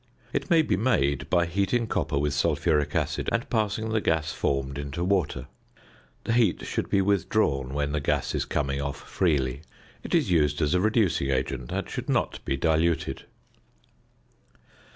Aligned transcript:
It 0.33 0.49
may 0.49 0.63
be 0.63 0.75
made 0.77 1.29
by 1.29 1.45
heating 1.45 1.85
copper 1.85 2.17
with 2.17 2.33
sulphuric 2.33 2.95
acid 2.95 3.29
and 3.31 3.47
passing 3.51 3.89
the 3.89 4.01
gas 4.01 4.33
formed 4.33 4.79
into 4.79 5.03
water. 5.03 5.45
The 6.23 6.33
heat 6.33 6.65
should 6.65 6.89
be 6.89 7.01
withdrawn 7.01 7.75
when 7.75 7.91
the 7.91 7.99
gas 7.99 8.33
is 8.33 8.43
coming 8.45 8.81
off 8.81 8.97
freely. 8.97 9.61
It 10.01 10.15
is 10.15 10.31
used 10.31 10.59
as 10.59 10.73
a 10.73 10.81
reducing 10.81 11.29
agent, 11.29 11.71
and 11.71 11.87
should 11.87 12.09
not 12.09 12.43
be 12.45 12.57
diluted. 12.57 13.25